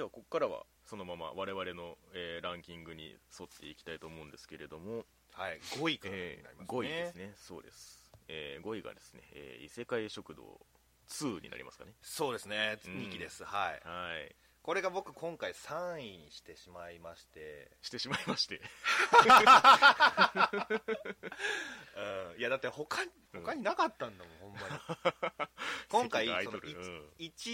[0.00, 7.32] ではここからはそのまま我々の、えーランキングに沿っていきたいと思うんですけれども、はい5位からにえなりますね、5位ですね。
[7.36, 10.58] そうです、え5位がですね、えー異世界食堂
[11.10, 11.92] 2になりますかね。
[12.00, 12.78] そうですね。
[12.86, 12.92] うん。
[12.94, 13.80] 2期です、はい。
[13.86, 18.60] はいこれが僕今回3位にしてしまいまして、してしまいまして。
[21.96, 24.66] うん、いやだって他に他になかったんだもん、ほんまに。
[25.88, 27.10] 今回そのドルうん。
[27.18, 27.50] 1,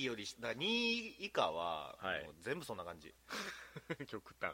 [0.00, 2.24] 位よりだから2位以下は、はい。
[2.24, 3.14] もう全部そんな感じ。
[4.08, 4.52] 極端。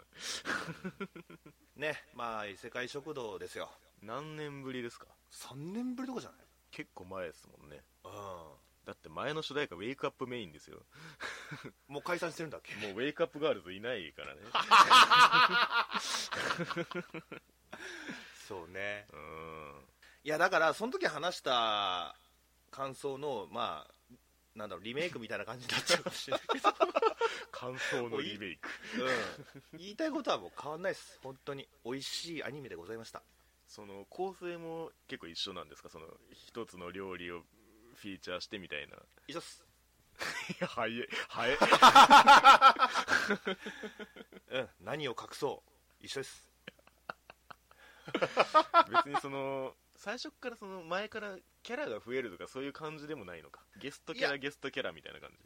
[1.77, 3.71] ねまあ異世界食堂ですよ。
[4.01, 6.47] 何年ぶりですか？3年ぶりとかじゃない？
[6.73, 7.85] 結構前ですもんね。
[8.05, 8.09] う
[8.85, 10.79] だって前の主題歌ウェイクアップメインですよ。
[10.79, 12.75] んもう解散してるんだっけ？
[12.87, 14.41] もうウェイクアップガールズいないからね。
[18.49, 19.07] そうね。
[19.13, 19.73] うん。
[20.25, 22.17] いやだからその時話した
[22.71, 23.95] 感想のまあ
[24.55, 26.75] なんだろうリメイクみたいな感じになっちゃうかもしれないけど、
[27.51, 28.69] 感想のリメイク。
[29.73, 31.19] うん、言いたいことはもう変わんないです。
[31.23, 33.23] 本当に美味しいアニメでございました。
[33.67, 35.89] その構成も結構一緒なんですか？
[35.89, 37.43] その一つの料理を
[38.03, 38.97] フィーチャーしてみたいな。
[39.29, 39.65] 以上っす。
[40.51, 41.57] いや早い早い。
[44.51, 45.71] うん何を隠そう。
[46.05, 46.51] 一緒です。
[48.91, 53.61] 別にその最初からその前からキャラが増えるとかそういう感じでもないのか。
[53.81, 55.37] ゲストキャいラゲストキャラみたいな感じ。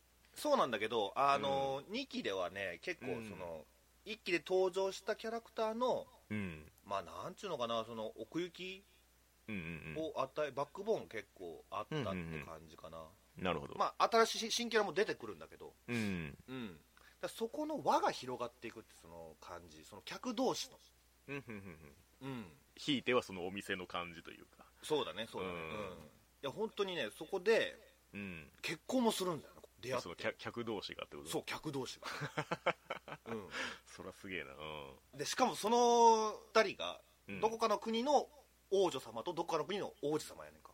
[0.41, 3.67] そうなんだけどあの、2期ではね結構その、
[4.07, 6.73] 1期で登場したキャラクターのうん。
[6.87, 8.83] まあなんちゅうのかなその奥行き
[9.97, 12.99] を与え、バックボーン結構あったって感じかな、
[13.39, 13.45] うん。
[13.45, 13.53] な。
[13.53, 13.75] るほど。
[13.77, 15.75] まあ新しい新キャラも出てくるんだけど。
[15.89, 16.81] うんうん。
[17.21, 19.85] だそこの輪が広がっていくってその感じ。
[19.85, 20.79] その客同士の。
[21.29, 21.45] うん
[22.23, 22.45] うん
[22.77, 24.65] ひいてはそのお店の感じというか。
[24.83, 25.55] そうだねそうだね。
[25.55, 25.63] ううん。
[25.63, 25.97] ん、い
[26.43, 27.79] や本当にねそこで
[28.13, 28.51] うん。
[28.63, 30.23] 結婚もするんだよ出会って。
[30.23, 31.29] 客客同士がってこと？
[31.29, 32.07] そう客同士が、
[33.35, 33.49] う
[33.87, 34.53] そらすげえな。
[34.53, 35.17] うん。
[35.17, 35.77] ん、でしかもその
[36.55, 37.41] 2人がうん。
[37.41, 38.29] どこかの国の
[38.71, 40.71] 王女様とどこかの国の王子様やねんか。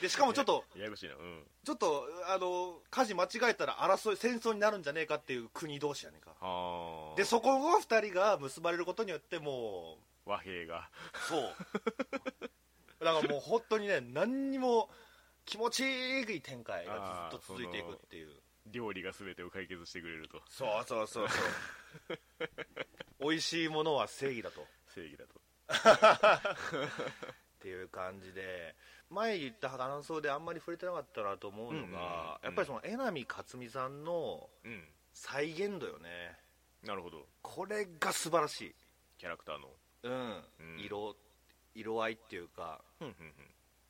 [0.00, 1.14] でしかもちょっと ややこしいな。
[1.14, 1.46] うん。
[1.64, 6.34] ちょっとあの火事間違えたら争い戦争になるんじゃねえかっていう国同士やねんか。
[6.40, 10.90] はあでそこの2人が結ばれることによっても和平が。
[11.14, 11.54] うそう。
[13.04, 14.90] だからもう本当にね何にも
[15.44, 15.80] 気持ち
[16.20, 18.40] いい展開がずっと続いていくっていう。
[18.66, 20.40] 料理が全てを解決してくれると。
[20.48, 21.34] そうそうそうそ
[22.14, 22.18] う。
[23.20, 24.66] 美味しいものは正義だと。
[24.94, 28.74] 正義だとっていう感じで
[29.10, 32.00] 前言った感想であんまり触れてなかったなと思うのが、うんうんうん。
[32.44, 34.84] やっぱりその榎並克美さんのうん。
[35.12, 36.36] 再現度よね。
[36.82, 37.26] なるほど。
[37.40, 38.74] これが素晴らしい、
[39.16, 39.68] キャラクターの。
[40.02, 40.44] うん。
[40.58, 40.80] うん。
[40.80, 41.16] 色
[41.74, 43.32] 色合いっていうかふんふんふん。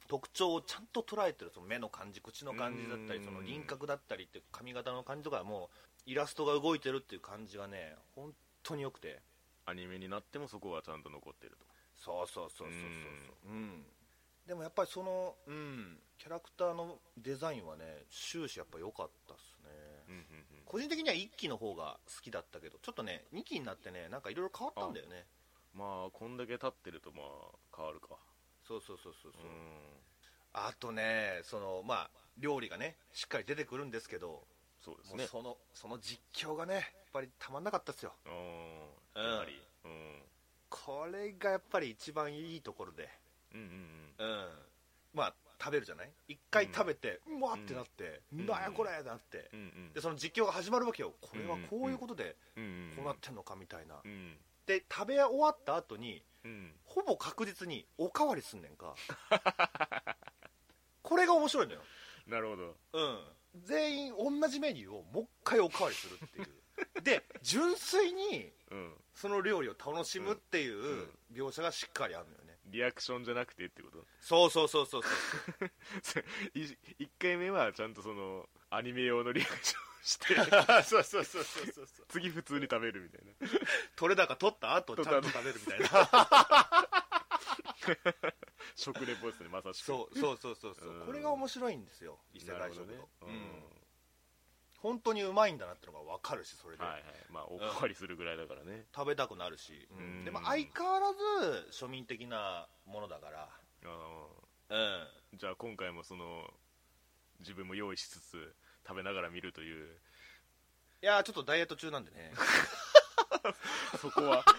[0.06, 3.25] 特徴をちゃんと捉えてるその目の感じ口の感じだったりうん。
[3.25, 5.71] その輪郭だったりって髪型の感じとかも
[6.06, 9.21] うイラストが動いてるっていう感じがね本当に良くて
[9.67, 11.67] アニメになってもそこはちゃんと残ってると。
[11.95, 12.81] そうそうそうそうそう。
[13.47, 13.87] そううん。
[14.47, 15.99] でもやっぱりそのうん。
[16.19, 19.71] キャラクターのデザインはね終始やっぱ良かったっすね。
[20.09, 20.23] うんうん
[20.65, 25.25] 個人的には1期の方が好きだったけどちょっとね2期になってねなんかいろいろ変わったんだよね。
[25.75, 28.17] うんまあこんだけ経ってるとまあ変わるか。
[28.67, 29.51] そうそうそうそうそう、うん。
[30.53, 34.47] あとねそのまあ料理がねしっかり出てくるんですけど
[34.84, 35.27] そうですね。
[35.27, 38.12] そのその実況がねやっぱりたまんなかったですよ。
[38.27, 38.28] う
[39.19, 39.22] ん。
[39.22, 39.62] やはり。
[39.84, 40.22] うん。
[40.69, 43.09] これがやっぱり一番いいところで。
[43.55, 43.61] うん
[44.19, 44.49] うんうん。
[45.15, 46.11] まあ食べるじゃない？
[46.28, 48.47] 一回食べて、うわってなって、うん。
[48.47, 49.93] なんやこれってなって、うんうん。
[49.94, 51.15] でその実況が始まるわけよ。
[51.21, 52.93] これはこういうことでうんうん。
[52.97, 54.37] こうなってんのかみたいな、うん。
[54.67, 56.73] で食べ終わった後にうん。
[56.84, 58.94] ほぼ確実におかわりすんねんか。
[61.03, 61.81] これが面白いのよ。
[62.27, 62.77] なるほど。
[62.93, 63.25] うん
[63.55, 66.49] 全員同じメニューをもう一回おかわりするっていう。
[67.03, 68.95] で純粋にうん。
[69.15, 72.59] その料理を楽しむっていう描写がしっかりあるのよね。
[72.67, 74.05] リアクションじゃなくてってこと？
[74.21, 75.03] そうそうそうそう
[76.03, 76.25] そう。
[76.59, 76.77] 1
[77.21, 80.35] 回目はちゃんとそのアニメ用のリアクションして
[80.83, 82.07] そうそうそうそうそうそう。
[82.09, 83.61] 次普通に食べるみたいな。
[83.95, 84.75] 取れ高取った？
[84.75, 85.89] 後ちゃんと食べるみたいな
[88.76, 89.87] 食レポですねまさしく。
[89.87, 90.88] そうそうそうそうそう。
[90.88, 91.06] うん。
[91.06, 93.62] これが面白いんですよ異世界食うん。
[94.78, 97.02] 本当にうまいんだなってのが分かるしそれで、はいはい。
[97.31, 98.87] まあおかわりするぐらいだからね。
[98.94, 99.99] 食べたくなるし、うん。
[99.99, 100.25] うん。
[100.25, 103.49] でも相変わらず庶民的なものだから。
[103.84, 104.26] あ
[104.70, 104.78] うん。
[104.78, 106.52] ーじゃあ今回もその
[107.40, 108.55] 自分も用意しつつ
[108.87, 109.99] 食べながら見るという。
[111.02, 112.32] いやーちょっとダイエット中なんでね。
[114.00, 114.44] そこは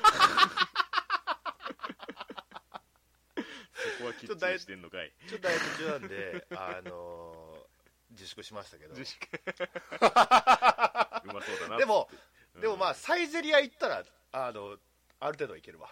[3.75, 5.11] そこはきっちりしてんのかい。
[5.27, 7.65] ちょっとダイエット中なんで あのー
[8.11, 8.95] 自粛しましたけど。
[8.95, 11.77] 自 粛うまそうだな。
[11.77, 12.09] でも、
[12.53, 12.61] うん。
[12.61, 14.77] でもまあサイゼリア行ったらあの
[15.19, 15.89] ある程度はいけるわ。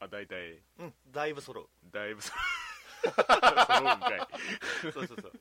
[0.00, 0.62] あ大体。
[0.78, 1.68] うんだいぶ揃う。
[1.90, 2.32] だいぶそ
[3.02, 4.92] 揃うんかい。
[4.92, 5.32] そうそうそう、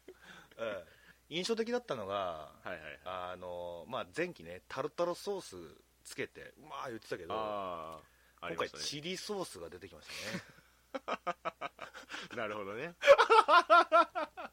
[0.58, 0.84] うん、
[1.30, 3.00] 印象的だったのがはいはいはい。
[3.06, 5.56] あのまあ前期ねタルタルソース
[6.04, 7.34] つけてまあ言ってたけど
[8.42, 10.44] 今回チリソースが出てきましたね
[12.36, 12.96] なるほどね。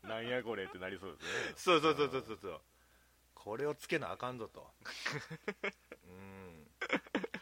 [0.03, 1.55] なんやこれってなりそうですね。
[1.57, 2.61] そうそうそうそうそう。
[3.35, 4.73] これをつけなあかんぞと。
[6.07, 6.67] うん。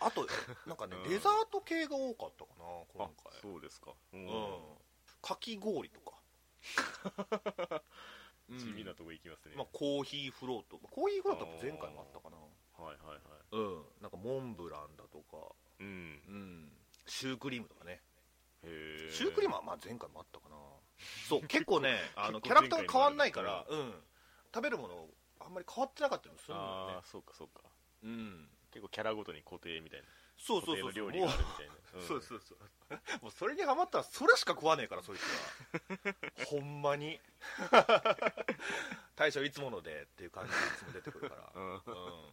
[0.01, 0.27] あと
[0.67, 1.09] なんかね、うん。
[1.09, 2.65] デザート系が多かったかな
[2.95, 3.93] 今あ回そうですか。
[4.13, 4.27] ううん。
[4.27, 4.79] ん
[5.23, 6.17] かき氷とか。
[8.49, 9.57] う ん地味なとこ行きますね。
[9.57, 10.79] まあ、コーヒーフロート。
[10.79, 12.37] コーヒーフロートは前回もあったかな。
[12.37, 13.21] はいはいはい。
[13.53, 13.85] うん。
[14.01, 15.55] なんかモンブランだとか。
[15.81, 15.87] うん。
[15.87, 15.91] う
[16.31, 16.73] ん。
[17.07, 18.03] シュークリームとかね
[19.11, 20.57] シュークリームはまあ前回もあったかな。
[21.29, 24.03] そう結構ねあのキャラクターが変わんないから、うん、
[24.55, 25.09] 食べるもの
[25.41, 26.93] あんまり変わってなかったりもするんだよね。
[26.95, 27.63] ああそうかそうか。
[28.03, 28.49] うん。
[28.71, 30.07] 結構キャラごとに固定みたいな
[30.39, 32.59] そうそうそう料理があるみたいな、そうそうそう。
[33.23, 36.15] もうそれにハマったらそれしか食わねえからそいつは。
[36.47, 37.21] ほんまに。
[39.17, 41.83] 大将いつものでっていう感じでいつも出てくるから、うん、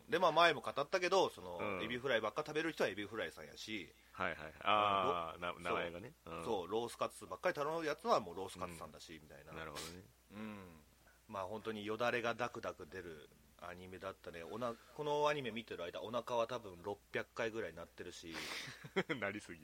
[0.10, 1.84] でまあ前も語ったけどその、うん。
[1.84, 6.14] エビフライばっか食べる人はエビフライさんやし、はいはいああな名前がね。
[6.26, 6.36] う。
[6.36, 6.44] ん。
[6.44, 9.54] そうロースカツばっかり頼むやつはもうロースカツさんだし、みたいな。
[9.54, 10.04] なるほどね。
[10.34, 10.84] うん。
[11.28, 13.30] まあ本当によだれがダクダク出る
[13.70, 14.44] アニメだったね。
[14.44, 18.36] おなこのアニメ見てる間お腹は多分600回ぐらいになってるし、
[19.20, 19.62] なりすぎ。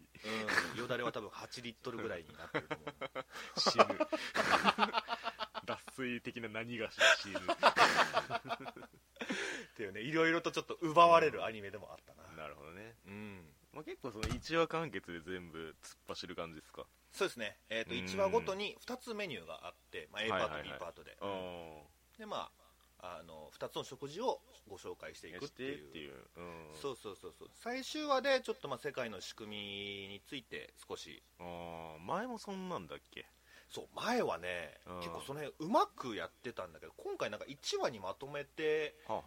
[0.74, 3.60] うん、よだれは多分8リットルぐらいになってると思う。
[3.60, 3.86] 死ぬ。
[5.66, 7.40] 脱水的な何がし死ぬ。
[7.40, 7.42] っ
[9.76, 12.24] ていうねいろいろとちょっと奪われるアニメでもあったな。
[12.36, 13.54] なるほどね、うん。
[13.74, 16.86] まあ、結構その1話完結で全部突っ走る感じですか？
[17.12, 20.70] そうですね、えー、とうん1話ごとに2つメニューがあって、まあ、A パート、はいはいはい。
[20.74, 21.82] B パートで、あ
[22.18, 22.59] でまあ
[23.02, 26.14] あの2つの食事をご紹介していあくっていう。
[26.14, 27.50] う、うん、そうそうそうそう。
[27.56, 31.22] 最終話でちょっとまあ世界の仕組みについて少し。
[31.40, 33.26] ああ前もそんなんだっけ？
[33.70, 34.98] そう前はね、うん。
[34.98, 39.24] 結構その辺うまくやってたんだけど今回なんか1話にまとめてはあ、は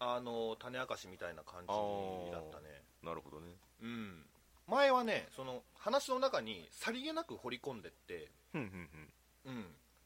[0.00, 0.20] あはあ。
[0.20, 2.82] の種明かしみたいな感じだったね。
[3.02, 3.54] あ、なるほどね。
[3.82, 4.26] うん。
[4.66, 8.88] 前はねその話の中にさりげなく掘り込んでってうん。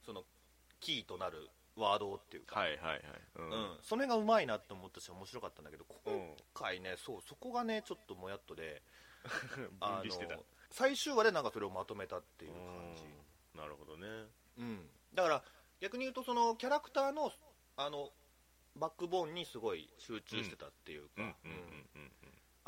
[0.04, 0.24] その
[0.80, 3.02] キーとなるワードっていうか、はいはいはい。
[3.36, 3.78] うん、うん。
[3.82, 6.36] それがうまいなって思ったし面白かったんだけど今うん。
[6.54, 8.82] 回ねそうそこがねちょっともやっとで
[9.80, 10.34] 分離してた。
[10.34, 13.02] あの最終話でなんかそれをまとめたっていう感じ。
[13.02, 13.60] うん。
[13.60, 14.06] なるほどね。
[14.58, 15.44] うん、だから
[15.80, 17.32] 逆に言うとそのキャラクターの
[17.76, 18.12] あの
[18.76, 21.24] バックボーンにすごい集中してたっていうか、うん。
[21.24, 22.12] うんうんうん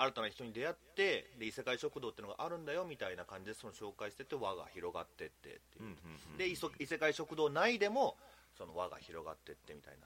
[0.01, 5.95] 新たな人に出会ってで異世界食堂っていうのがあるんだよみたいな感じでその紹介してって輪が広がってってっていう、うんうん
[6.33, 8.17] うんで異そ異世界食堂内でも
[8.61, 9.97] その輪が広がってってみたい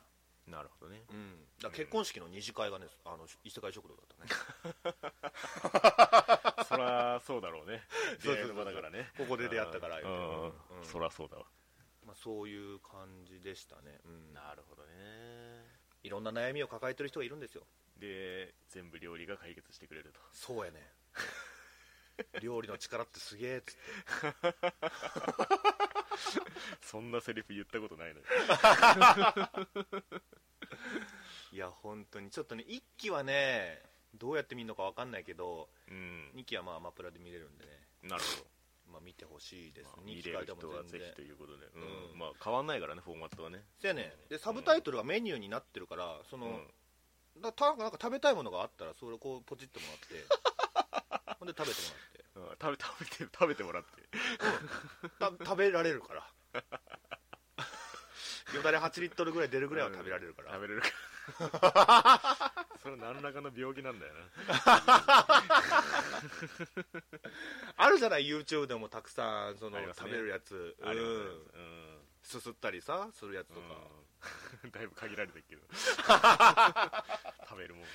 [0.47, 1.03] な、なるほどね。
[1.11, 4.31] うん、だ結婚式の二次会がねあの異世界食堂だったね。
[6.63, 7.83] そらそうだろうね。
[8.23, 9.11] そうそうだからね。
[9.19, 10.45] ここで出会ったから言うん。
[10.47, 10.85] うん。
[10.85, 11.47] そらそうだわ。
[12.07, 15.67] まあ、そういう感じでしたね、うん、なるほどね。
[16.05, 17.67] いろんな悩みを抱えてる人がいるんですよ。
[17.97, 20.21] で全部料理が解決してくれると。
[20.31, 20.93] そうやね
[22.41, 23.83] 料理の力ってすげえっつって。
[26.81, 28.27] そんなセリフ言ったことないのよ
[31.53, 32.31] いや本当に。
[32.31, 33.83] ちょっとね1期はね
[34.15, 36.31] どうやって見るのか分かんないけどうん。
[36.35, 38.47] 2期はまあアマプラで見れるんでね、なるほ
[38.93, 39.91] まあ、見てほしいです。
[39.91, 41.83] ど、まあ2見れる人はぜひということで、うん。
[42.13, 42.19] うん。
[42.19, 43.65] まあ変わんないからねフォーマットはね。
[43.81, 46.61] せやねでサブタイトルがメニューになってるからその、
[47.39, 50.44] だたなんか食べたいものがあったらそれをこうポチってもらって
[51.45, 51.89] ほんで食べても
[52.37, 52.51] うんうん。
[52.57, 53.91] 食べ食べて食べてもらって。
[55.45, 56.27] 食べられるから。
[58.55, 60.89] よだれ8リットルぐらい出るぐらいは食べられるから、食べれるか
[61.61, 62.53] ら。
[62.81, 64.13] それ何らかの病気なんだよ
[67.77, 69.89] あるじゃない？YouTube でもたくさんその、ね。
[69.97, 70.77] 食べるやつ。
[70.81, 72.05] うん。
[72.23, 73.67] すすったりさするやつとか、
[74.65, 74.71] うん。
[74.71, 75.63] だいぶ限られてるけど。
[75.75, 77.87] 食べるもん。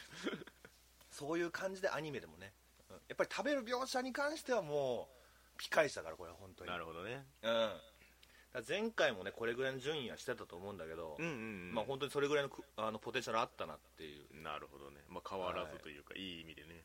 [1.11, 2.68] そういう感じでアニメでもね、うん
[3.09, 5.09] やっぱり食べる描写に関してはも
[5.57, 6.69] うピカイチだからこれは本当に。
[6.69, 7.25] なるほどね。
[7.43, 11.35] うん、前回もねこれぐらいの順位はしてたと思うんだけど、うんうん、う
[11.71, 14.41] ん、まあ本当にそれぐらいのくあのポテンシャルあったなっていう。
[14.41, 16.83] なるほどね、まあ、変わらずというか、い、い意味でね。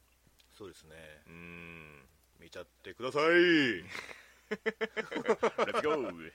[0.57, 0.97] そうですね。
[1.26, 2.09] うーん。
[2.40, 3.25] 見ちゃってください。
[3.31, 4.59] レ
[5.73, 6.33] ッツゴー。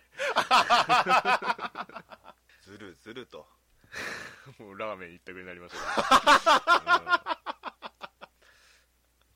[2.61, 3.47] ずるずると。
[4.59, 7.28] もうラーメン一択になりましたね、 うん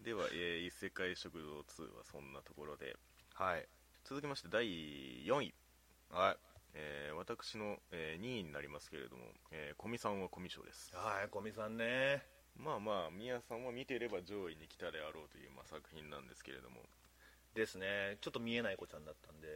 [0.04, 2.98] では、えー異世界食堂2はそんなところで。
[3.36, 3.66] はい。
[4.04, 4.66] 続きまして第
[5.24, 5.54] 4位、
[6.12, 6.38] はい。
[6.74, 10.94] えー私の、え2位になりますけれども、えー、古見さんは古見賞です。
[10.94, 12.22] はい小見さんね。
[12.58, 16.82] まあまあ宮さんは見てれば上位に来たであろうという、まあ、作品なんですけれども。
[17.56, 18.18] ですね。
[18.20, 19.48] ちょっと見えない子ちゃんだったんで。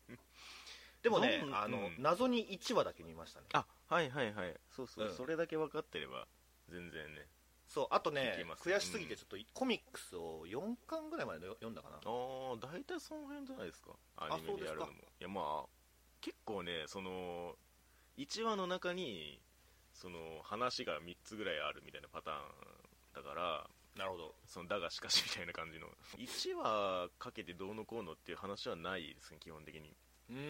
[1.02, 1.96] でもねあの、うん。
[1.98, 3.48] 謎に1話だけ見ましたね。
[3.52, 4.58] あはいはいはい。
[4.70, 5.14] そうそう、うん。
[5.14, 6.26] それだけ分かってれば
[6.70, 7.28] 全然ね
[7.74, 11.96] そうあとね悔しすぎてちょっとコミックスを4巻ぐらいまで読んだかな。
[11.96, 13.90] ああ大体その辺じゃないですか？
[14.16, 14.92] アニメでやるのも。
[14.92, 15.68] いやまあ
[16.20, 17.56] 結構ねその
[18.16, 19.40] 1話の中に
[19.92, 22.38] その話が3つぐらいあるみたいなパターン
[23.12, 23.66] だから
[23.96, 24.34] なるほど。
[24.46, 25.88] そのだがしかしみたいな感じの。
[26.16, 29.96] 1話かけてどうのこうのっていう話はないですね基本的に。
[30.30, 30.46] うんうんうん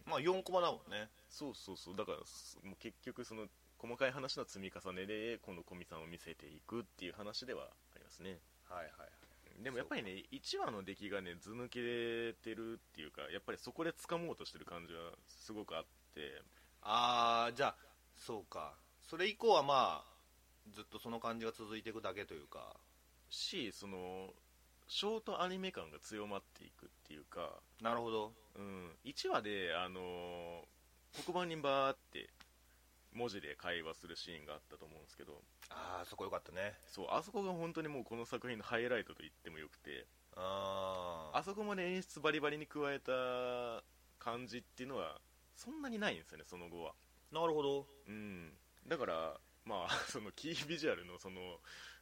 [0.00, 0.02] ん。
[0.06, 1.10] まあ4コマだもんね。
[1.28, 1.96] そうそうそう。
[1.96, 3.46] だからすもう結局その
[3.78, 7.64] 細かい話の積み重ねでこの古見さんを見せていくっていう話では
[7.94, 8.38] ありますね。
[8.68, 9.62] はいはいはい。
[9.62, 16.42] でもやっぱりね1話の出来がね図抜けてるっていうかやっぱりそこで掴もうとしてる感じはすごくあって。
[16.82, 17.76] ああじゃあ
[18.16, 18.74] そうか。
[19.02, 20.04] それ以降はまあ
[20.72, 22.76] ずっとその感じが続いていくだけというか。
[23.28, 24.30] しその
[24.88, 28.32] ショートアニメ感が強まっていくっていうか、なるほど。
[28.54, 30.76] うん、1話であのー
[31.24, 32.28] 黒板にバーって
[33.16, 35.42] 文字で会話するシーンがあったと思うんですけど。
[35.70, 36.74] ああそこよかったね。
[36.86, 40.06] そうあそこが本当にもうこの作品のハイライトと言ってもよくて。
[40.36, 43.82] あああそこまで演出バリバリに加えた
[44.18, 45.18] 感じっていうのは
[45.54, 46.92] そんなにないんですよねその後は。
[47.32, 47.86] なるほど。
[48.06, 48.52] うん。
[48.86, 51.60] だからまあ そのキービジュアルのその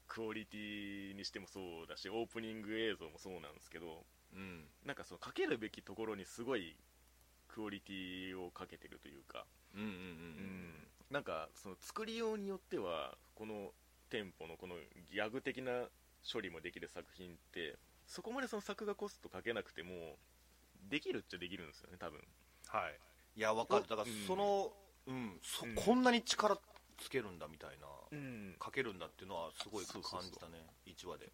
[0.08, 4.04] クオリティにしてもそうだしオープニング映像もそうなんですけど。
[4.34, 4.68] うん。
[4.84, 6.76] なんかそのかけるべきところにすごい
[7.46, 9.46] クオリティをかけてるというか。
[9.74, 9.94] うんうんうん。
[9.94, 13.72] うんなんかその作りようによってはこの
[14.10, 14.74] テンポのこの
[15.12, 15.72] ギャグ的な
[16.30, 20.16] 処理もできる作品ってそこまでその作画コストかけなくても
[20.88, 22.20] できるっちゃできるんですよね多分。
[22.68, 23.38] はい。
[23.38, 23.82] いやわかる。
[23.88, 24.26] だからうん。
[24.26, 24.72] その
[25.06, 25.74] うんそうん。
[25.74, 26.56] こんなに力
[26.98, 28.56] つけるんだみたいなうん。
[28.58, 31.30] かけるんだっていうのはすごい感じたね1話で。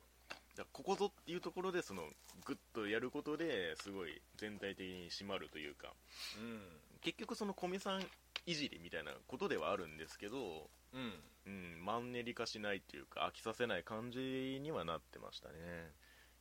[0.56, 2.02] だここぞっていうところでその
[2.44, 5.92] グッとやることですごい全体的に締まるというか。
[6.38, 6.60] うん。
[7.02, 8.02] 結局その古見さん
[8.46, 11.12] いじりみたいなことではあるんですけど、うん。
[11.46, 15.54] うん、マンネリ化しないっていうか飽きさせない感じにはなってましたね。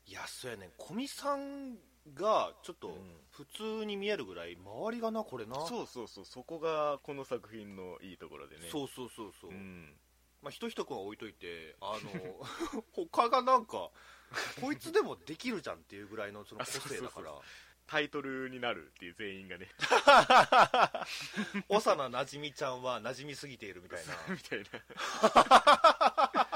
[0.05, 0.69] いやそうやね。
[0.77, 1.75] 古見さん
[2.13, 2.95] がちょっとうん。
[3.31, 5.55] 普通に見えるぐらい周りがなこれな。
[5.65, 6.25] そうそうそう。
[6.25, 8.67] そこがこの作品のいいところでね。
[8.69, 9.93] そうそうそうそう、ん、
[10.41, 13.89] まあ、人人君は置いといてあの 他がなんか
[14.61, 17.33] こいつでもできるじゃんっていうぐらいのその個性だから
[17.89, 19.67] タイトルになるっていう全員がね。
[21.69, 24.13] 幼なじみちゃんは馴染みすぎているみたいな。
[24.29, 26.49] みたいな。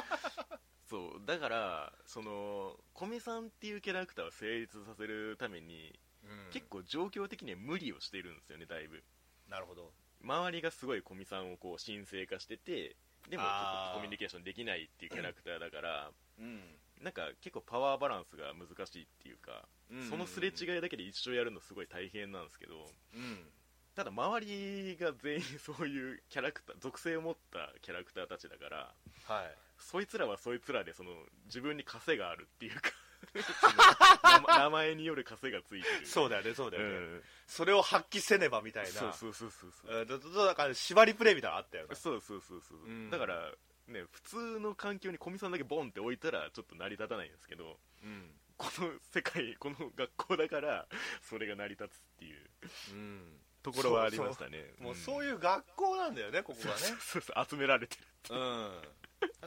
[0.87, 1.25] そう。
[1.25, 6.51] だからその古見さんっていうキャラクターを成立させるために、うん。
[6.51, 9.03] 結構状況的には無理をしているんですよねだいぶ。
[9.47, 9.91] なるほど。
[10.21, 12.95] 周りがすごい古見さんをこう神聖化してて
[13.27, 16.61] でもちょっとコミュニケーションできないっていうキャラクターだから、うん
[17.03, 20.09] なんか結構パワーバランスが難しいっていうか、うん。
[20.09, 22.73] そのすれ違いだけで一生やるのすごい大変なんですけど
[23.13, 23.49] うん。
[23.95, 28.93] ただ周りが全員そういうキャラクター 属性を持ったキャラクターたちだから
[29.25, 29.55] はい。
[29.77, 31.11] そいつらはそいつらでその
[31.45, 32.91] 自分に枷があるっていうか
[34.47, 36.05] 名名前による枷がついてる。
[36.05, 37.23] そうだよねそうだよね、うん。
[37.47, 38.91] それを発揮せねばみたいな。
[38.91, 40.01] そうそうそうそうそう。
[40.01, 40.45] うん。
[40.45, 43.09] だから縛りプレイみたいなのあったよなそうそうそうそう、うん。
[43.09, 43.51] だから
[43.87, 48.31] ね普通の環境に古見さんだけボンって置いたらちょっと成り立たないんですけどうん。
[48.57, 50.87] この世界 この学校だから
[51.21, 52.49] それが成り立つっていう
[52.91, 53.39] うん。
[53.63, 54.73] ところはありましたね。
[54.79, 56.75] もうそういいう学校なんだよねここがね。
[56.99, 57.97] そうそう集められて
[58.29, 58.37] るう。
[58.37, 58.81] ん。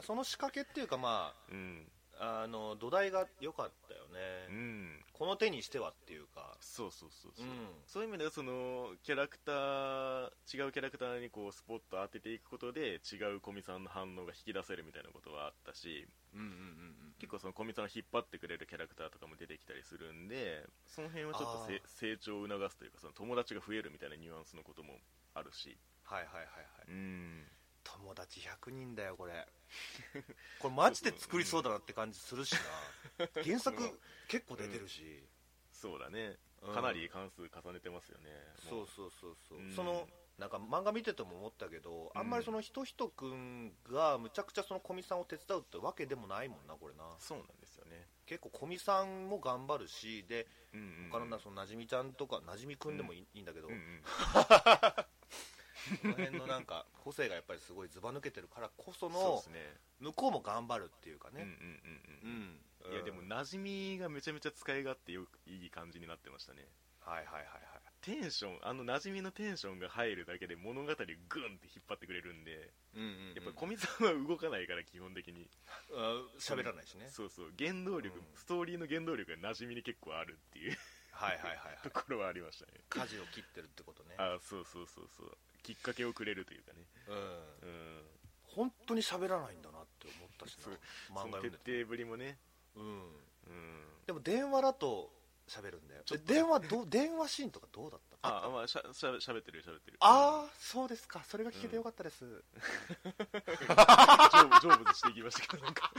[0.01, 5.03] その仕掛けっていうかまうんああの土台が良かったようね、ん。
[5.13, 6.57] この手にしてはっていうか。
[6.59, 7.51] そうそうそうそう、うん。
[7.85, 24.93] そういう意味ではそのキャラクター違うキャラクターにこうスポット当てていくことで違う古見さんの反応が引き出せるみたいなことはあったしうんうんうん結構その古見さんを引っ張ってくれるキャラクターとかも出てきたりするんでその辺はちょっと成長を促すというかその友達が増えるみたいなニュアンスのことも
[25.33, 25.77] あるし。
[26.03, 26.87] はいはいはいはい。
[26.87, 27.43] うん
[27.95, 29.47] 友達100人だよこれ。
[30.59, 32.53] これマジで作りそうだなって感じするし
[33.17, 33.27] な。
[33.43, 35.23] 原作結構出てるし、
[35.71, 36.37] そうだね。
[36.61, 36.73] うん。
[36.73, 38.29] かなり関数重ねてますよね。
[38.65, 39.61] もそうそうそうそう、う。
[39.61, 39.75] ん。
[39.75, 47.03] そのなんか漫画見てても思ったけど、あんまりその人人くんがむちゃくちゃその古見さんを手伝うってわけでもないもんなこれな。
[47.19, 48.07] そうなんですよね。
[48.25, 51.11] 結構古見さんも頑張るしでうんうんうん。
[51.11, 54.01] 他のなそのなじみちゃんとかなじみくんでもいい,、いいんだけど、うんうん。
[56.01, 59.41] この辺のなんか個性がやっぱりすごいずば抜けてるからこその
[60.01, 61.39] 向こうも頑張るっていうかね。
[61.39, 62.93] うんうんうんうん、うん。
[62.93, 66.67] いやでも馴染みがめちゃめちゃ使い勝手よくいい感じになってましたね。
[66.99, 67.81] はいはいはいはい。
[68.01, 73.33] テンションあの馴染みのテンションが入るだけで物語をグンって引っ張ってくれるんで、うんうんうん。
[73.35, 75.47] やっぱ小見さんは動かないから基本的に。
[75.95, 77.07] あ喋らないしね。
[77.07, 77.53] そうそう。
[77.57, 78.25] 原動力、うん。
[78.35, 80.75] ストーリーの原動力が馴染みに結構あるっていう
[81.17, 85.33] はいはいはいはいところはありましたね舵を切ってるってことねあそうそうそうそう
[85.67, 86.79] きっかけをくれるというかね。
[87.09, 87.15] うん。
[87.17, 88.01] うん。
[88.55, 90.63] 本当に喋らないんだなって思ったしな。
[90.63, 90.79] そう。
[91.11, 91.79] 漫その徹画読んでて。
[91.81, 92.37] 底ぶりもね。
[92.77, 92.83] うん。
[92.83, 93.83] うん。
[94.05, 95.11] でも電話だと
[95.45, 96.03] 喋るんだよ。
[96.05, 98.29] ちょっとで電話どう電話シーンとかどうだった？
[98.29, 101.21] ああまあしゃしゃしゃべってるしゃべってるああそうですか。
[101.27, 102.33] それが聞けてよかったです、 成
[104.47, 105.91] 仏成仏していきましたけどなんか。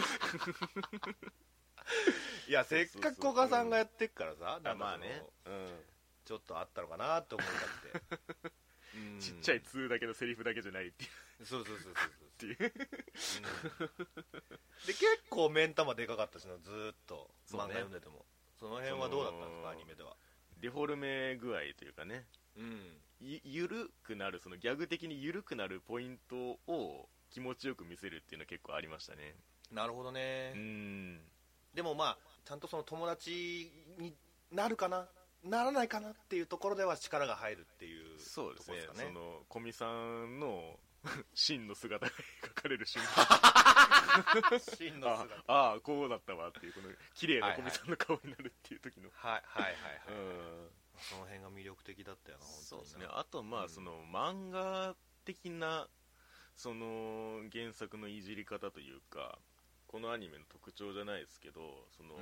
[2.48, 5.84] いやせっかく古賀さんがやってっからさなあんかそのまあね、うん、
[6.24, 8.16] ちょっとあったのかなって思いたって。
[8.44, 8.52] うん
[9.20, 11.06] ちっちゃい2だけのセリフだけじゃないってい
[11.40, 11.46] う。
[11.46, 12.56] そうそうそうそうっていう。
[12.58, 12.68] で
[14.86, 17.30] 結構目ん玉でかかったしなずーっと。
[17.50, 18.24] 漫画読んでても。
[18.58, 20.16] その辺はどうだったんですかアニメでは。
[20.60, 22.26] デフォルメ具合というかね。
[22.56, 22.98] うん。
[23.20, 29.34] ゆゆるくなるそのギャグ的にゆるくなるポイントを気持ちよく見せるっていうのは結構ありましたね。
[29.72, 31.20] なるほどね、うん。
[31.74, 34.14] でもまあちゃんとその友達に
[34.50, 35.06] なるかな
[35.44, 38.76] ならないかなっていうところでは力が入るっていうそうですね。
[38.82, 40.78] ところその古見さんの
[41.34, 44.58] 真の姿が描かれる瞬間。
[44.76, 45.52] 真のあ姿。
[45.52, 50.70] ああこうだったわっていうこの綺麗な古見さんの顔になるっていう時の、はいはいはいはい、うん。
[50.98, 53.06] その辺が魅力的だったよなそうですね。
[53.08, 53.68] あとまあ、うん。
[53.68, 55.88] その漫画的な
[56.56, 59.38] その原作のいじり方というか
[59.86, 62.18] このアニメの特徴じゃないですけどその、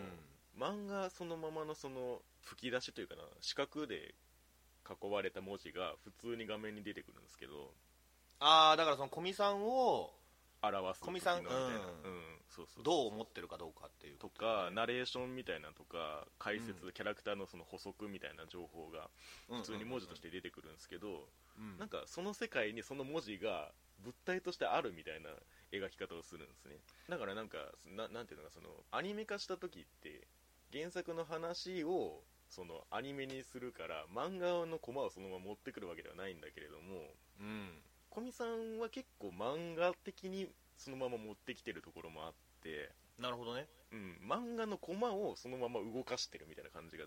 [0.57, 4.15] 漫画そのままのその吹き出しというかな四角で
[4.89, 7.75] 囲われた文字が普通に画面に出てくるんですけど
[8.39, 10.15] ああだからその古見さんを
[10.63, 12.13] 表す古見さん時のみたいな、うん。
[12.13, 12.23] うん。
[12.49, 14.29] そうそうどう思ってるかどうかっていうと。
[14.29, 16.93] かナレーションみたいなとか解説、うん。
[16.93, 19.11] キャラクターのその補足みたいな情報が
[19.51, 21.79] 普通に文字として出てくるんですけど、うん。
[21.79, 23.71] なんかその世界にその文字が
[24.03, 25.31] 物体としてあるみたいな
[25.73, 26.77] 描き方をするんですね。
[27.09, 30.27] だからなんかななんていうのかそのアニメ化した時って
[30.73, 37.83] 原作の話をそのアニメにするから漫画のコマをそのまま持ってくるわけではないんだけれどもうん。
[38.13, 42.33] 古見さんは結構漫画的にそのまま持ってきてるところもあっ
[42.63, 43.67] て、なるほどね。
[43.93, 47.05] うん、漫画のコマをそのまま動かしてるみたいな感じが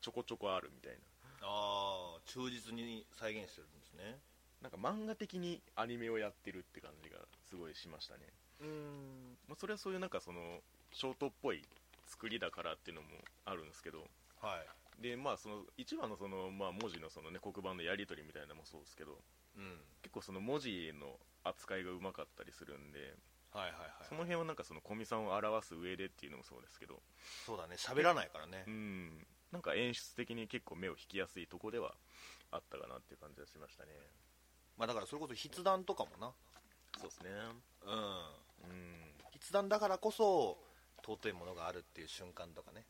[0.00, 0.98] ちょこちょこあるみたいな。
[1.42, 4.18] ああ忠実に再現してるんですね。
[4.62, 7.18] なんか漫画的にアニメをやってるって感じが
[7.50, 8.20] すごいしましたね、
[8.60, 9.36] うん。
[9.48, 10.60] まあ、それはそういうなんかその
[10.92, 11.64] ショートっぽい
[12.12, 13.08] 作りだからっていうのも
[13.46, 14.04] あるんですけど。
[14.40, 14.60] は
[15.00, 15.02] い。
[15.02, 19.16] でまあその一番のその、まあ、文字のその、ね、黒板のやり取りみたいなのもそうですけど。
[19.56, 19.80] うん。
[20.02, 23.16] 結構その文字の扱いがうまかったりするんで。
[23.52, 27.00] はいはいはいその辺はなんかその古見さんを表す上でっていうのもそうですけど。
[27.46, 27.76] そうだね。
[27.76, 28.64] 喋らないからね。
[28.66, 29.26] うん。
[29.52, 31.94] なんか演出的に結構目を引きやすいとこでは
[32.50, 33.90] あったかなっていう感じがしましたね。
[34.78, 36.32] まあだからそれこそ筆談とかもな。
[36.98, 37.30] そうですね。
[37.84, 38.70] うん。
[38.70, 39.12] うん。
[39.38, 40.58] 筆談だからこそ
[41.04, 42.84] 尊いものがあるっていう瞬間とかね。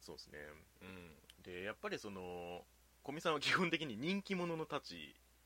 [0.00, 0.38] そうですね。
[0.82, 1.42] うん。
[1.42, 2.64] でやっぱりその
[3.04, 4.94] 古見さんは基本的に人気者の立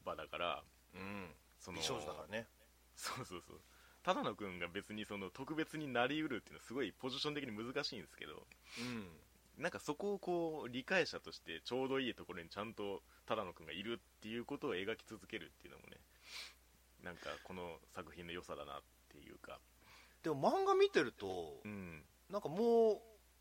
[0.05, 0.63] 場だから
[0.95, 1.35] うん。
[1.59, 2.47] その美少女だからね。
[2.97, 3.61] そうそうそう。
[4.03, 8.33] 只野君が別にその特別になりうるっていうのはすごいポジション的に難しいんですけど
[8.79, 9.07] うん。
[9.59, 15.99] なんかそこをこう理解者としてちょうどいいところにちゃんと只野君がいるっていうことを描き続けるっていうのもね
[17.05, 19.59] なんかこの作品の良さだなっていうか
[20.23, 22.03] でも漫画見てるとうん。
[22.31, 22.99] なんかもう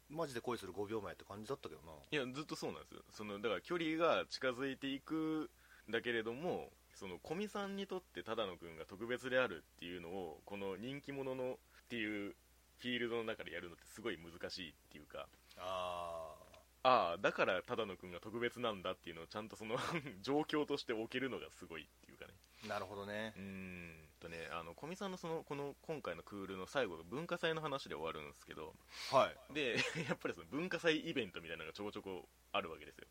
[0.09, 1.93] マジで恋する5秒前って感じだったけどな。
[2.11, 3.01] いやずっとそうなんですよ。
[3.11, 5.49] そのだから距離が近づいていく
[5.87, 11.55] んだけれどもその古見さんにとって只野君が特別であるっていうのをこの人気者のっ
[11.89, 12.35] ていう
[12.79, 15.27] フィールドの中でやるのってすごい難しいっていうか。
[15.57, 16.35] あ
[16.83, 19.77] ああだから只野君が特別なんだっていうのをちゃんとその
[20.21, 22.33] 状況として置けるのがすごいっていうかね。
[22.65, 23.33] あなるほどね。
[23.37, 28.73] うーんとねあの古見さんのそのこの今回のクールの最後の文化祭の話で終わるんですけど
[29.11, 29.53] はい。
[29.53, 29.75] で
[30.07, 33.07] やっぱりその文化祭イベントみたいなのがちょこちょこあるわけですよ。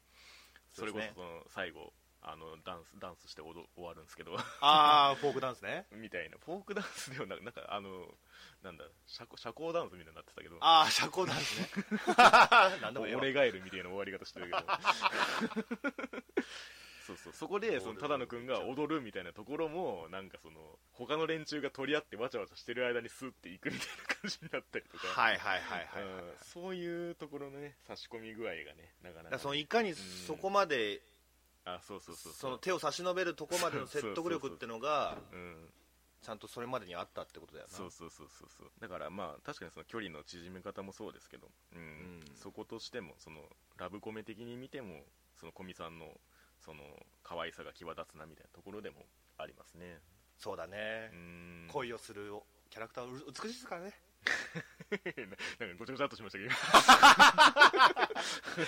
[0.72, 1.92] それこそその最後
[2.22, 4.36] あのダンスダンスして踊終わるんですけど。
[4.60, 5.86] ああ フォークダンスね。
[5.90, 6.38] みたいな。
[6.38, 8.14] フォークダンスではなんかあの
[8.62, 10.58] なんだ社交社交ダンスみたいになってたけど。
[10.60, 11.68] ああ社交ダンスね。
[12.80, 13.20] なんでもいいわ。
[13.20, 14.60] 俺ガエルみたいな終わり方してるけど
[17.16, 17.32] そうそう。
[17.32, 20.60] そこでその只野君が踊るみたいなところもなんかその
[20.92, 26.22] 他の連中が取り合ってわちゃわちゃしてる間にスッていくみたいな感じになったりとか、はいはいはいはい、はいうん。
[26.42, 29.38] そういうところのね差し込み具合がねなかなか。
[29.38, 31.00] そのいかにそこまで
[31.64, 35.56] あそうそうそうその手を差し伸べるとこまでの説得力ってのがうん。
[36.22, 37.74] ちゃんとそれまでにあったってことだよな。
[37.74, 38.70] そうそうそうそうそう。
[38.78, 41.80] だからまあ確かにその距離の縮め方もそうですけど、うん。
[41.80, 42.20] うん。
[42.34, 43.40] そことしてもその
[43.78, 45.00] ラブコメ的に見ても
[45.40, 46.04] その古見さんの
[46.64, 46.82] その
[47.22, 49.06] 可愛さが際立つなみたいなところでも
[49.38, 49.98] ありますね。
[50.38, 51.10] そうだね。
[51.68, 52.32] 恋をする
[52.70, 53.92] キャラクター美しいですからね。
[55.60, 56.44] なんかごちゃごちゃっとしましたけ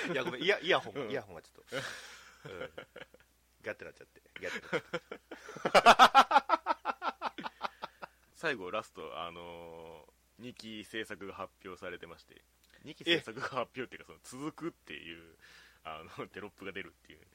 [0.06, 0.42] どいやごめん。
[0.42, 1.10] イヤイヤホン、うん。
[1.10, 1.76] イヤホンがちょっと、
[2.48, 2.70] うん、
[3.62, 4.22] ガッてなっちゃって。
[4.40, 6.22] ガッてなっちゃって。
[8.36, 12.42] 最後ラストあのー、2期制作が発表されてまして。
[12.84, 15.22] 2期制作が発表っていうかその続くっていう
[15.84, 17.26] あのテロップが出るっていう、うん、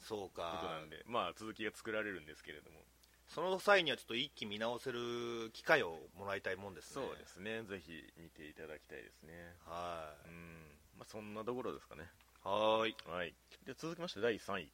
[0.00, 2.80] そうことかなんでまあ続きが作られるんですけれども。
[3.28, 7.04] その際にはちょっと一気見直せる機会をもらいたいもんですね。
[7.06, 7.64] そうですね。
[7.64, 9.32] ぜひ見ていただきたいですね。
[9.66, 10.78] はうん。
[10.96, 12.04] まあそんなところですかね。
[12.44, 12.48] い。
[12.48, 12.96] はーい。
[13.06, 13.34] はい
[13.66, 14.72] で続きまして第3位。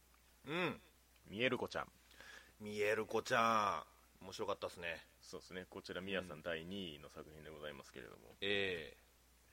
[0.49, 0.81] うん。
[1.31, 1.89] 見える子ちゃん。
[2.61, 3.85] 見える子ちゃ
[4.21, 4.25] ん。
[4.25, 5.01] 面白かったですね。
[5.21, 5.67] そうですね。
[5.71, 9.02] こちらみやさん第2位の作品でございますけれども、ええ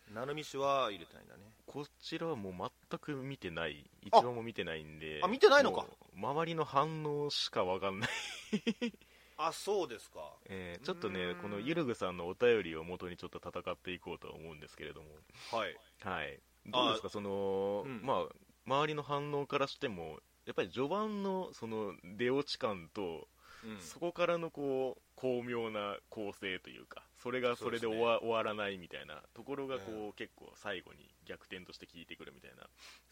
[0.09, 1.43] 成美氏は入れてないんだね。
[1.65, 3.89] こちらはもう全く見てない。
[4.01, 5.21] 一話も見てないんで。
[5.23, 5.81] あ見てないのか。
[5.81, 8.09] もう周りの反応しか分かんない、
[9.37, 10.33] あそうですか。
[10.45, 15.09] えーちょっとねこのゆるぐさんのお便りを元にちょっと戦っていこうとは思うんですけれども。
[15.51, 15.77] はい。
[16.01, 16.39] はい。
[16.65, 17.09] どうですか？
[17.09, 18.01] その、うん。
[18.03, 23.27] まあ周りの反応からしてもやっぱり序盤のその出落ち感と、
[23.63, 23.79] うん。
[23.79, 30.13] そこからのこう巧妙な構成というかそれがそれでそうですね終わ終わらないみたいなところがこう、うん。
[30.13, 32.67] 結構最後に逆転として効いてくるみたいな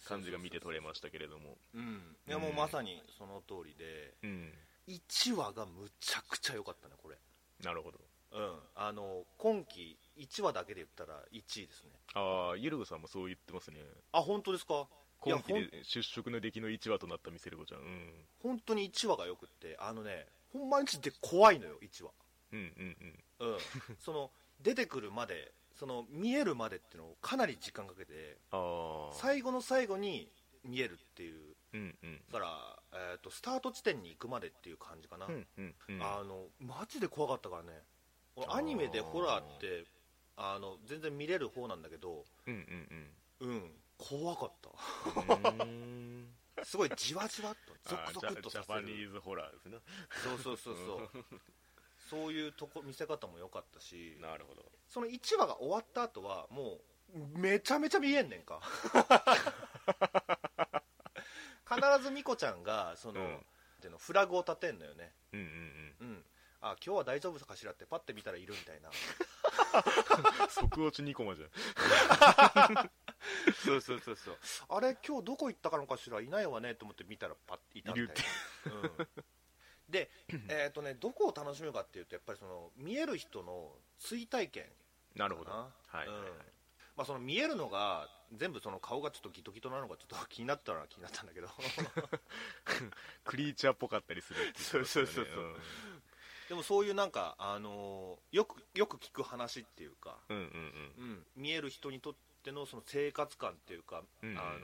[0.07, 1.57] 感じが見て取れましたけれども。
[1.73, 2.15] うん。
[2.27, 4.13] いやもうまさにその通りで。
[4.23, 4.53] うん。
[4.87, 7.15] 1話がむちゃくちゃ良かったねこれ。
[7.63, 7.99] なるほど。
[8.31, 8.59] うん。
[8.75, 11.91] あの今期1話だけで言ったら1位ですね。
[12.13, 13.77] ああゆるぐさんもそう言ってますね。
[14.13, 14.87] あ本当ですか？
[15.19, 18.11] 今期で出色の出来の1話となったミセルコちゃん、うん、
[18.43, 22.11] 本当に1話がよくってあのねほんまにで怖いのよ1話
[22.51, 22.97] うんうん
[23.39, 23.53] うん。
[23.53, 23.59] うん。
[23.99, 24.31] その
[24.61, 28.37] 出てくるまでその見えるまでっていうのをかなり時間かけて
[29.13, 30.31] 最後の最後に
[30.63, 31.55] 見えるっていう。
[31.73, 32.21] うんうん。
[32.31, 36.01] だから、えー、とスタート地点に行くまでっていう感じかな、うんうんうん。
[36.01, 37.69] あのマジで怖かったからね。
[38.49, 39.85] アニメでホラーって
[40.35, 42.53] あの全然見れる方なんだけどうん
[43.41, 43.71] うんうん。
[43.97, 44.69] 怖かった。
[46.63, 48.87] すごいじわじわっとゾクゾクっとジャさせる。
[48.87, 49.77] ジャパニーズホラーですね。
[50.23, 51.25] そうそうそうそう
[52.09, 54.63] そういうとこ見せ方も良かったしなるほど。
[54.87, 56.79] その1話が終わった後はも
[57.13, 58.61] うめちゃめちゃ見えんねんか。
[61.67, 63.35] 必ずミコちゃんがその、うん。
[63.35, 63.39] っ
[63.79, 65.13] ていうのフラグを立てんのよね。
[65.33, 65.45] うんうん
[65.99, 66.25] うん。
[66.61, 68.89] あ今日は大丈夫かしらってパッて見たらいるみたいな。
[68.89, 68.91] う
[70.47, 71.49] ん即落ち2コマじゃん。
[73.63, 74.37] そうそうそうそう。
[74.69, 78.25] あれ今日どこ行ったかのかしらいないわねと思って見たらパッていたみたい
[78.65, 78.71] な。
[78.71, 79.07] うん、
[79.89, 80.09] で
[80.49, 84.65] えっ、とねどこを楽しむかっていうとやっぱりその見える人の追体験
[85.17, 85.27] な。
[85.27, 85.51] るほど。
[85.51, 85.67] は
[86.03, 86.13] いうん。
[86.95, 91.47] まあ、その見えるのが全部その顔がちょっとギトギトなのがちょっと気になったのは気になったんだけど。
[93.23, 94.53] クリーチャーっぽかったりするね。
[94.55, 95.55] そうそうそうそう
[96.49, 100.43] でもそういうなんか、あのーよくよく聞く話っていうか、うんうん。
[100.43, 100.45] う
[101.01, 104.39] ん、見える人にとってのその生活感っていうか、うんうんうん。
[104.39, 104.61] あのー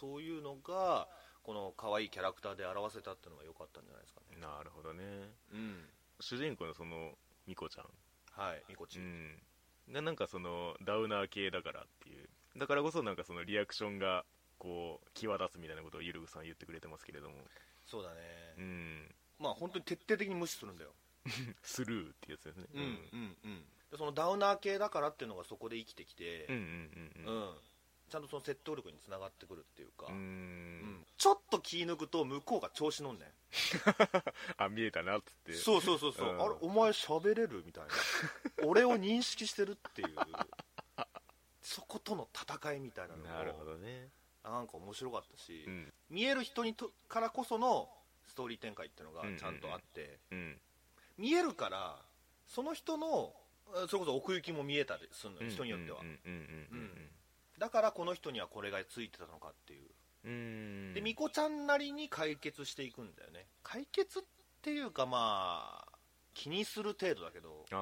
[0.00, 1.08] そういうのが
[1.42, 4.26] この可愛いキャラクターで表せたっていうのが良かったんじゃないですかね。
[4.36, 5.02] うんなるほどね。
[5.52, 5.88] うん。
[6.20, 7.12] 主人公のその
[7.46, 7.86] ミコちゃん。
[8.32, 9.38] はいみこち、うん。
[9.92, 12.28] がなんかそのダウナー系だからっていう。
[12.58, 14.24] だからこそなんかそのリアクションが
[14.58, 17.36] こう際立つみたいなことをゆるぐさん言ってくれてますけれども。
[17.86, 18.16] そうだね、
[18.58, 19.14] うん。
[19.38, 20.90] まあ本当に徹底的に無視するんだよ。
[21.62, 22.66] スルーってやつですね。
[22.74, 22.82] うん。
[22.82, 23.64] うんうん。
[23.90, 26.62] でそのダウナー系だからっていうのがそこで生きてきて、うんうん
[27.20, 27.34] うんうん。
[27.34, 27.54] うん
[28.12, 30.16] ちゃんとその説得力につながってくるっていうか、うん。
[30.82, 31.06] ん。
[31.16, 33.28] ちょっと気抜くと向こうが調子乗んねん。
[34.58, 35.54] あ見えたなっつって。
[35.54, 36.42] そうそうそうそう、うん。
[36.42, 37.90] あれお前喋れるみたいな。
[38.68, 40.14] 俺を認識してるっていう。
[41.62, 44.10] そことの戦いみたいなのがなるほどね。
[44.44, 45.92] なんか面白かったし、うん。
[46.10, 47.88] 見える人にとからこその
[48.26, 50.60] ストーリー展開っていうのがちゃんとあって、うん。
[51.16, 51.98] 見えるから
[52.46, 53.34] その人の
[53.72, 56.32] あそれこそ奥行きも見えたりするのよ人によっては、うんうん。
[56.32, 57.08] うん
[57.62, 59.82] だからこの人にはこれがついてたのかっていう。
[60.24, 60.32] うん。
[60.32, 60.34] う
[60.90, 63.46] んでみこちゃんなりに解決していくんだよね。
[63.62, 64.22] 解決っ
[64.62, 65.98] ていうかまあ
[66.34, 67.64] 気にする程度だけど。
[67.70, 67.76] あ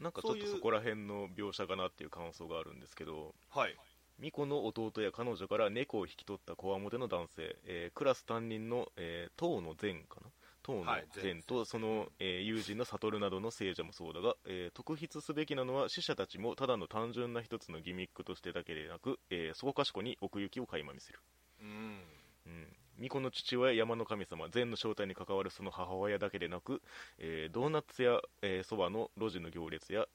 [0.00, 3.36] あなんかちょっとそこら辺の描写かなっていう感想があるんですけど。
[3.50, 3.76] はい。
[4.18, 10.26] ミコの弟や彼女から猫を引き取ったこわもての男性、えークラス担任の、えー、東野善かな
[10.70, 21.20] 東野はい善とその、えー友人の悟などの聖者もそうだが、えー特筆すべきなのは死者たちもただの単純な一つのギミックとしてだけでなく、えーそこかしこに奥行きを垣間見せる。
[21.60, 22.04] うん。
[22.46, 26.82] うん、巫女の父親山の神様禅の正体に関わるその母親だけでなく、
[27.18, 30.06] えードーナツや、えーそばの路地の行列や、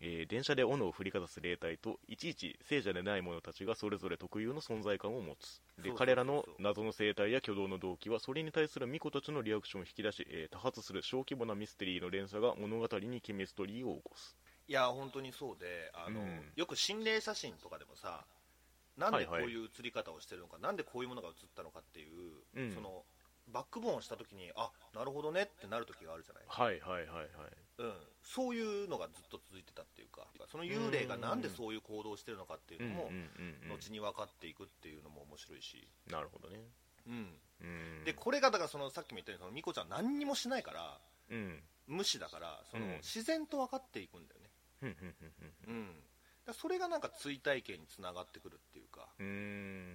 [0.00, 5.62] えー電車で斧を振りかざす霊体といちいち聖者でない者たちがそれぞれ特有の存在感を持つ。
[5.82, 14.36] で彼らの謎の生態や挙動の動機はそれに対する巫女たちのリアクションを引き出し、えー多発する小規模なミステリーの連鎖が物語にケミストリーを起こす。
[14.68, 16.52] いや本当にそうであの、うん。
[16.56, 18.24] よく心霊写真とかでもさ
[18.96, 22.74] なんでこうはいはいいう写り方をしてるのか、なんでこういうものが写ったのかっていう、うん。
[22.74, 23.04] その
[23.48, 27.28] バックボーンをした時にあなるほどねってなる時があるじゃない、はいはいはいはい。
[27.78, 27.92] うん、
[28.26, 33.10] そういうのがずっと続いてたっていうかその幽霊がなんでそういう行動をしてるのかっていうのも、
[33.70, 36.58] 後に分かっていくっていうのも面白いし、なるほどね。
[37.06, 37.28] うん、
[37.62, 37.64] う
[38.02, 38.04] ん。
[38.04, 40.98] でこれがだからそのさっきも言ったようにそのミコちゃん何にもしないから
[41.30, 41.62] うん。
[41.86, 42.92] 無視だからその、うん。
[42.96, 44.96] 自然と分かっていくんだよね、
[45.68, 45.88] うん、
[46.44, 49.08] だそれがなんか追体験につながってくるっていうか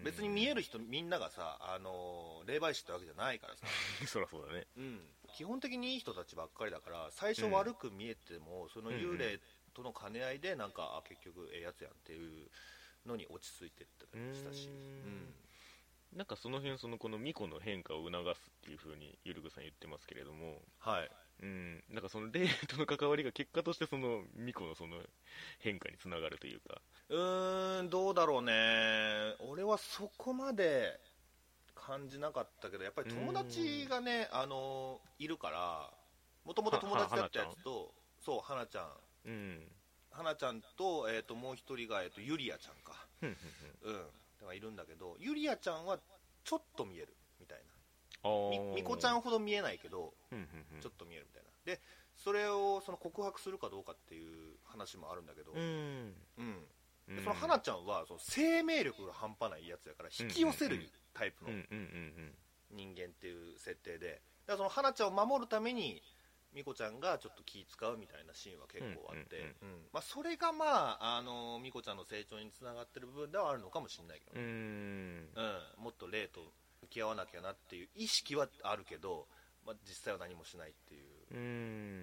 [0.04, 3.66] 別に見える人みんながさ、あの霊媒師ってわけじゃないからさ、
[4.08, 4.66] そりゃそうだね。
[4.78, 5.02] うん、
[5.36, 9.40] 基本的にいい人たちばっかりだから最初悪く見えても、その幽霊
[9.74, 12.50] との兼ね合いでなんかあ結局ええやつやんっていう
[13.06, 15.08] のに落ち着いてったりしたし、うーん。
[15.08, 15.36] うん
[16.14, 20.60] なんかその辺そのこの巫女の変化を促すっていう風にゆるぐさん言ってますけれども。
[20.80, 21.10] はい、
[21.42, 21.84] うん。
[21.90, 24.98] なんかその霊との関わりが結果としてその巫女のその
[25.60, 26.82] 変化につながるというか。
[27.08, 29.36] うーんどうだろうね。
[29.40, 31.00] 俺はそこまで
[31.86, 35.90] 感じなかったけどやっぱり友達がねあのいるから
[36.46, 37.92] もともと友達だったやつと
[38.24, 38.86] そう花ちゃん。
[39.26, 39.60] うん。
[40.12, 42.94] 花ちゃんと,、えー、ともう一人が、えー、とゆりやちゃんか。
[43.20, 43.38] ふん
[43.82, 44.48] ふんうん。
[44.48, 46.00] がいるんだけどゆりやちゃんは
[46.44, 47.72] ちょっと見えるみたいな。
[48.52, 50.14] みみこちゃんんほど見えないけど
[50.82, 51.50] ちょっと見えるみたいな。
[51.66, 51.82] で
[52.16, 56.14] それをその告白するかどうかっていう話もあるんだけど、うん。
[56.38, 56.66] うん。
[57.10, 57.16] うん。
[57.16, 61.52] でその花ちゃんはその生命力が半端ないやつやから引き寄せるタイプの
[62.72, 64.22] 人間っていう設定で。
[64.48, 66.02] だからその花ちゃんを守るために
[66.54, 69.56] 美子ちゃんがちょっと気使うみたいなシーンは結構あって、
[70.02, 75.30] それがまああの美子ちゃんの成長につながってる部分ではあるのかもしれないけどうんうね、ん。
[75.78, 75.84] うん。
[75.84, 76.42] もっと霊と
[76.82, 79.28] 向き合わなきゃなっていう意識はあるけど、
[79.66, 81.40] まあ、実際は何もしないっていうう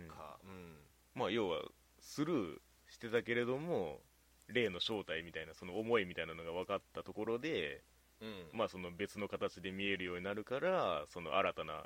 [0.07, 0.09] ん。
[0.09, 0.77] か、うん。
[1.15, 1.63] まあ要は
[2.01, 4.01] スルーしてたけれども
[4.47, 7.98] 霊の正体みたいなその思いみたいなのが分かったところでうん
[8.53, 11.85] まあその別の形で見えるようになるからその新たな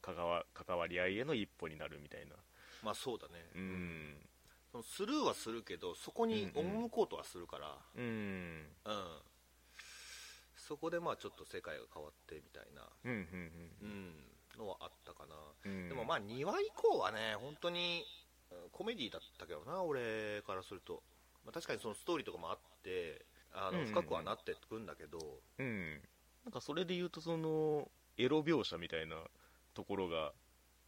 [0.00, 2.36] 関わ関わり合いへの一歩になるみたいな。
[2.82, 4.16] まあそうだね、うん。
[4.70, 8.66] そのスルーはするけどそこに赴こうとはするから、うん。
[8.84, 9.22] うん。
[10.56, 13.50] そこでまあちょっと世界が変わってみたいな、うんうん
[13.82, 15.88] うん、のはあったかな、うん。
[15.88, 18.04] でもまあ2話以降はね本当に
[18.50, 21.02] うんコメディだったけどな俺からすると、
[21.44, 23.74] まあ、確かにそのストーリーとかもあってあのうん。
[23.76, 25.18] うんうん深くはなってくんだけど、
[25.58, 26.00] うん。
[26.44, 27.88] なんかそれで言うとその
[28.18, 29.16] エロ描写みたいな
[29.74, 30.32] ところが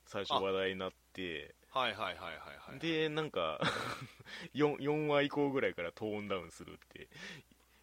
[0.07, 3.61] 最初話題になってはいはいはいはいはいでなんか
[4.55, 7.09] 4, 4話以降ぐらいからトーンダウンするって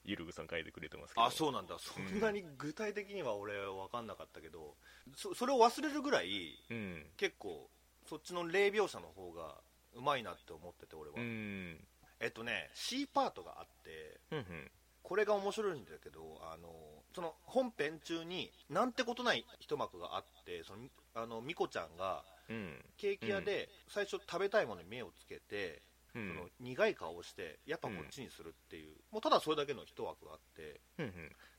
[0.03, 1.25] ゆるぐさん書いてくれてますけど。
[1.25, 1.77] あそうなんだ。
[1.79, 4.75] そんなに具体的には俺分かんなかったけど、
[5.15, 7.11] そそれを忘れるぐらいうん。
[7.17, 7.69] 結構
[8.05, 9.61] そっちの霊描写の方が
[9.93, 11.87] うまいなって思ってて俺は、うん
[12.21, 14.71] えっとね C パートがあってうんうん。
[15.03, 16.69] これが面白いんだけどあの
[17.13, 20.79] その本編中になんてことない一幕があってその
[21.15, 22.73] あのミコちゃんがうん。
[22.97, 25.81] ケーキ屋で最初食べたいものに目をつけて、
[26.13, 26.27] うん。
[26.27, 30.81] その苦い顔をしてやっぱこっちにするっていう、もうただそれだけの一枠があって。
[30.99, 31.13] うんうん。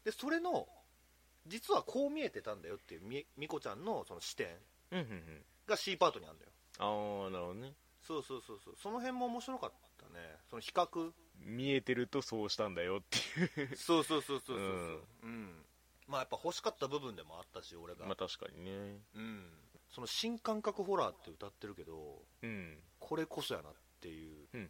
[0.04, 0.66] でそれの
[1.46, 4.48] 実はこう見えてたんだよっていうみミコちゃんのその視点。
[4.92, 5.44] うんうんうん。
[5.66, 6.52] が C パートにあるんだよ。
[6.78, 7.72] ああなるほどね。
[8.06, 8.74] そうそうそうそう。
[8.82, 9.76] その辺も面白かった
[10.12, 10.18] ね。
[10.50, 11.12] その比較？
[11.44, 13.18] 見えてるとそうしたんだよって
[13.60, 13.76] いう。
[13.76, 14.58] そうそうそうそうそう。
[14.58, 15.02] そううん。
[15.22, 15.64] うん。
[16.06, 18.70] まあやっぱ欲しかった部分でもあったし俺が、まあ確かにね。
[19.16, 19.50] うん。
[19.94, 22.78] その新感覚ホラーって歌ってるけどうん。
[23.00, 24.46] これこそやなっていう。
[24.54, 24.68] うん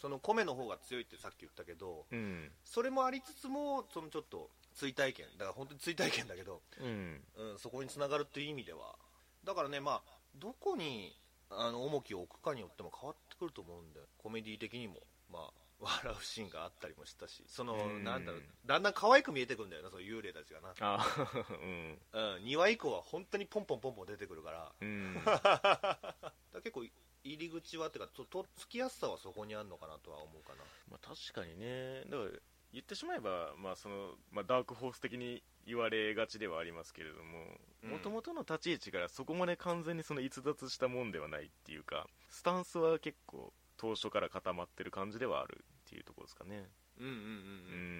[0.00, 5.26] その米の方が強いってさっき言ったけどうんうんそれもありつつもそのちょっと追体験。
[5.36, 7.20] だから本当に追体験だけど、うん。
[7.36, 8.96] うん、そこにつながるっていう意味では。
[9.44, 10.02] だからねまあ
[10.36, 11.14] どこに
[11.50, 15.00] あの重きを置くかによっても変わってくると思うんでコメディ的にも。
[15.32, 17.42] まあ 笑うシーンがあったりもしたし。
[17.48, 18.04] そのうん。
[18.04, 18.42] なんだろう。
[18.66, 21.56] だんだん可愛く見えてくるんだよなその幽霊たちがな、あー。
[21.56, 22.02] うん。
[22.12, 24.74] うん、2話以降は本当にポンポンポンポン出てくるから。
[24.78, 25.14] うん。
[25.24, 26.14] だか
[26.52, 26.92] ら結構入
[27.24, 30.64] り口はっていうかととっつきやすさはそこにあるのかなとは思うかな。
[30.90, 32.04] まあ確かにね。
[32.04, 32.30] だから
[32.72, 37.44] 言ってしまえば、まあそのまあ、ダークホース的に言われがちではありますけれども
[37.82, 37.90] うん。
[37.90, 46.68] もともとの立ち位置からそこまで完全にその逸脱したもんではないっていうかスタンスは結構当初から固まってる感じではあるっていうところですかね。
[46.98, 47.18] うんうんうん、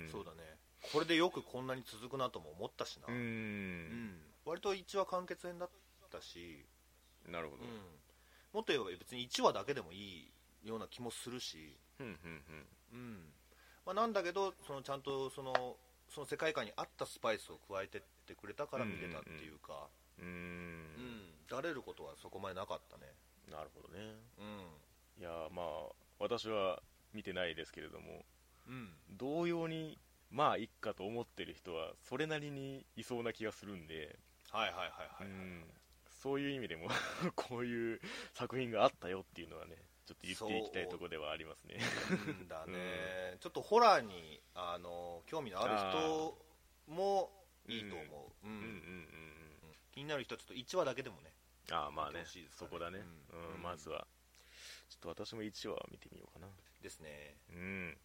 [0.05, 0.09] うん。
[0.11, 0.59] そうだね。
[0.93, 3.19] これでよくこんなに続くなとも思ったしな、ううん。
[3.19, 5.71] ん割と1話完結編だっ
[6.11, 6.67] たし、
[7.29, 7.65] なるほど。
[7.65, 7.71] うん、
[8.53, 10.33] もっと言えば別に1話だけでもいい
[10.65, 12.67] ような気もするし、うんうん。
[12.93, 13.33] うん。
[13.87, 15.77] まあ、なんだけどそのちゃんとその
[16.13, 20.85] その世界観に合ったスパイスを加えてってくれたから見れたっていうか、うん。
[21.49, 23.13] だれることはそこまでなかったね。
[23.51, 24.15] なるほどね。
[24.39, 25.67] ういやまあ
[26.19, 26.81] 私は
[27.13, 28.25] 見てないですけれどもん
[28.69, 28.89] うん。
[29.11, 29.99] 同様に
[30.31, 34.19] まあいっかと思ってる人はそれなりにいそうな気がするんで、
[34.51, 34.89] はいはいはい
[35.23, 35.65] はい、うん。
[36.23, 36.89] そういう意味でも
[37.35, 38.01] こういう
[38.35, 39.77] 作品があったよっていうのはね
[40.11, 41.79] ちょっと言っていきたいところではありますね。
[42.11, 46.37] うんだね、 ちょっとホラーにあの興味のある人
[46.89, 47.31] も
[47.69, 48.53] いいと思う、うん。
[48.53, 48.59] うん。
[48.59, 51.35] うんうん気になる人はちょっと1話だけでもね
[51.69, 52.21] うんああまあね。
[52.21, 52.27] ね。
[52.51, 54.07] そこだね、ううんんまずは。
[54.89, 56.49] ちょっと私も1話見てみようかな。
[56.81, 57.37] ですね。
[57.51, 57.99] うん